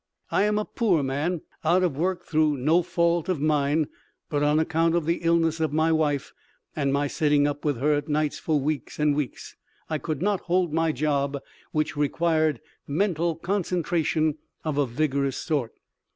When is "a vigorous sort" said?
14.79-15.73